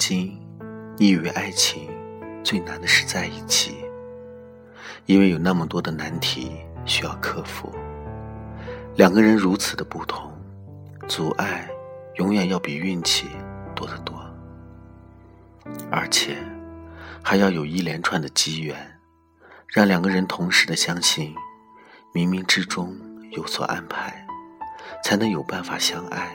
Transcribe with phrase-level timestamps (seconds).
[0.00, 0.34] 经，
[0.96, 1.90] 你以为爱情
[2.42, 3.84] 最难的是在一起，
[5.04, 6.52] 因为有那么多的难题
[6.86, 7.70] 需要克服。
[8.96, 10.32] 两个人如此的不同，
[11.06, 11.68] 阻碍
[12.14, 13.28] 永远要比运气
[13.74, 14.18] 多得多，
[15.90, 16.34] 而且
[17.22, 18.98] 还要有一连串的机缘，
[19.68, 21.34] 让两个人同时的相信，
[22.14, 22.96] 冥冥之中
[23.32, 24.26] 有所安排，
[25.04, 26.34] 才能有办法相爱。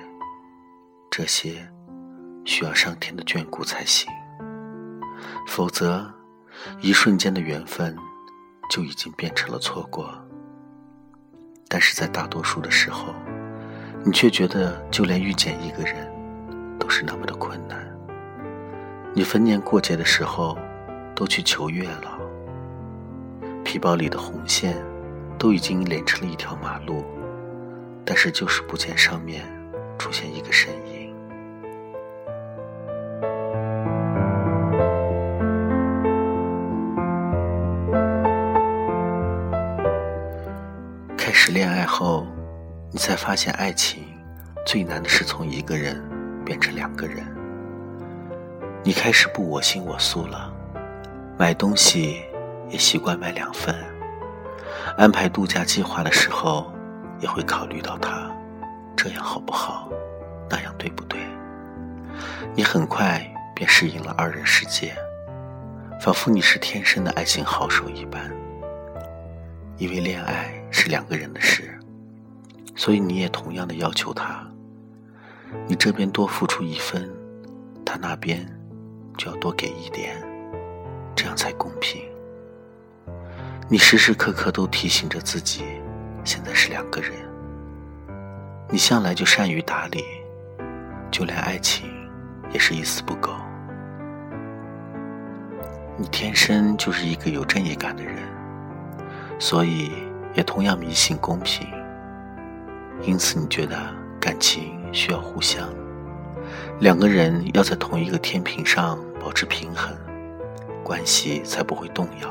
[1.09, 1.67] 这些。
[2.45, 4.07] 需要上天的眷顾才行，
[5.47, 6.09] 否则，
[6.79, 7.95] 一瞬间的缘分
[8.69, 10.13] 就已经变成了错过。
[11.67, 13.13] 但是在大多数的时候，
[14.05, 16.07] 你却觉得就连遇见一个人
[16.79, 17.83] 都是那么的困难。
[19.13, 20.57] 你逢年过节的时候
[21.15, 22.19] 都去求月老，
[23.63, 24.77] 皮包里的红线
[25.39, 27.03] 都已经连成了一条马路，
[28.05, 29.43] 但是就是不见上面
[29.97, 30.94] 出现一个身影。
[41.51, 42.25] 恋爱后，
[42.91, 44.03] 你才发现爱情
[44.65, 46.01] 最难的是从一个人
[46.43, 47.25] 变成两个人。
[48.83, 50.51] 你开始不我行我素了，
[51.37, 52.23] 买东西
[52.69, 53.75] 也习惯买两份，
[54.97, 56.73] 安排度假计划的时候
[57.19, 58.29] 也会考虑到他，
[58.95, 59.89] 这样好不好，
[60.49, 61.19] 那样对不对？
[62.55, 63.21] 你很快
[63.53, 64.95] 便适应了二人世界，
[66.01, 68.31] 仿佛你是天生的爱情好手一般。
[69.77, 71.73] 因为恋爱是两个人的事，
[72.75, 74.45] 所以你也同样的要求他。
[75.69, 77.09] 你这边多付出一分，
[77.85, 78.45] 他那边
[79.17, 80.21] 就要多给一点，
[81.15, 82.01] 这样才公平。
[83.69, 85.63] 你时时刻刻都提醒着自己，
[86.25, 87.13] 现在是两个人。
[88.69, 90.03] 你向来就善于打理，
[91.09, 91.89] 就连爱情
[92.51, 93.31] 也是一丝不苟。
[95.97, 98.17] 你天生就是一个有正义感的人。
[99.39, 99.91] 所以，
[100.35, 101.67] 也同样迷信公平。
[103.01, 103.77] 因此，你觉得
[104.19, 105.67] 感情需要互相，
[106.79, 109.95] 两个人要在同一个天平上保持平衡，
[110.83, 112.29] 关系才不会动摇。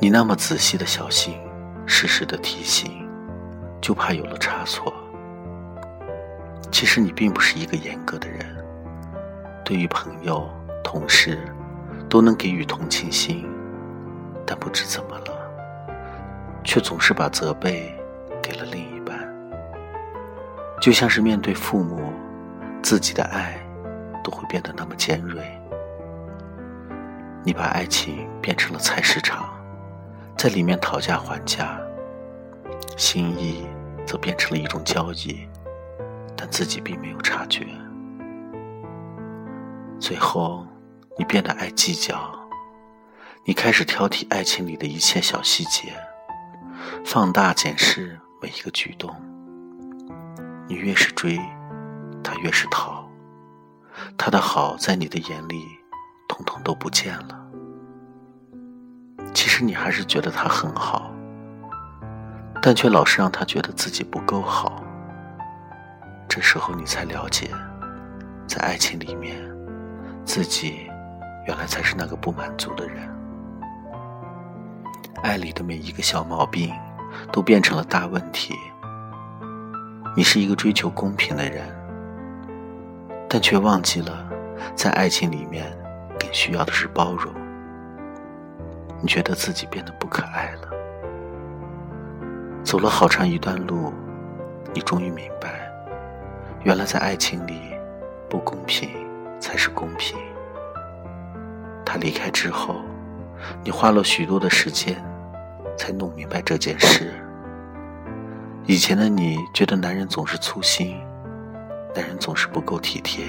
[0.00, 1.38] 你那么仔细的小心，
[1.86, 3.08] 时时的提醒，
[3.80, 4.92] 就怕有了差错。
[6.70, 8.40] 其实你并不是一个严格的人，
[9.64, 10.50] 对于朋友、
[10.82, 11.38] 同事，
[12.08, 13.46] 都能给予同情心。
[14.44, 15.41] 但不知怎么了，
[16.72, 17.94] 却总是把责备
[18.42, 19.30] 给了另一半。
[20.80, 22.10] 就像是面对父母，
[22.82, 23.60] 自己的爱
[24.24, 25.44] 都会变得那么尖锐。
[27.44, 29.50] 你把爱情变成了菜市场，
[30.34, 31.78] 在里面讨价还价，
[32.96, 33.66] 心意
[34.06, 35.46] 则变成了一种交易，
[36.34, 37.66] 但自己并没有察觉。
[40.00, 40.66] 最后，
[41.18, 42.32] 你变得爱计较。
[43.44, 45.92] 你开始挑剔爱情里的一切小细节，
[47.04, 49.14] 放大检视每一个举动。
[50.68, 51.38] 你越是追，
[52.22, 53.06] 他越是逃，
[54.16, 55.64] 他的好在你的眼里，
[56.28, 57.38] 统统都不见了。
[59.34, 61.10] 其实你还是觉得他很好，
[62.62, 64.82] 但却老是让他觉得自己不够好。
[66.28, 67.50] 这时候你才了解，
[68.46, 69.38] 在爱情里面，
[70.24, 70.88] 自己
[71.46, 73.11] 原来才是那个不满足的人。
[75.20, 76.72] 爱里的每一个小毛病，
[77.30, 78.54] 都变成了大问题。
[80.16, 81.64] 你是一个追求公平的人，
[83.28, 84.28] 但却忘记了，
[84.74, 85.70] 在爱情里面，
[86.18, 87.32] 更需要的是包容。
[89.00, 90.68] 你觉得自己变得不可爱了。
[92.64, 93.92] 走了好长一段路，
[94.72, 95.70] 你终于明白，
[96.62, 97.60] 原来在爱情里，
[98.28, 98.88] 不公平
[99.40, 100.16] 才是公平。
[101.84, 102.76] 他离开之后，
[103.64, 105.02] 你花了许多的时间。
[105.76, 107.12] 才弄明白这件事。
[108.66, 110.96] 以前的你觉得男人总是粗心，
[111.94, 113.24] 男人总是不够体贴；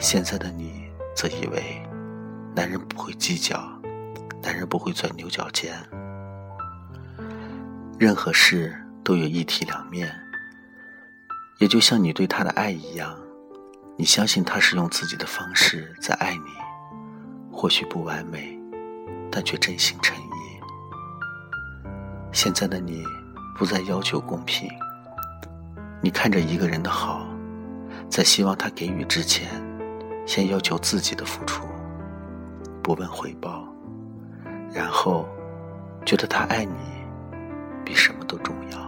[0.00, 1.80] 现在的你则以为
[2.56, 3.60] 男人不会计较，
[4.42, 5.72] 男人不会钻牛角尖。
[7.98, 10.12] 任何事都有一体两面，
[11.58, 13.16] 也就像你对他的爱一样，
[13.96, 16.50] 你相信他是用自己的方式在爱你，
[17.52, 18.57] 或许不完美，
[19.38, 20.60] 但却真心诚意。
[22.32, 23.04] 现在的你，
[23.56, 24.68] 不再要求公平。
[26.00, 27.24] 你看着一个人的好，
[28.10, 29.48] 在希望他给予之前，
[30.26, 31.68] 先要求自己的付出，
[32.82, 33.64] 不问回报，
[34.74, 35.24] 然后
[36.04, 36.74] 觉得他爱你
[37.84, 38.87] 比什么都重要。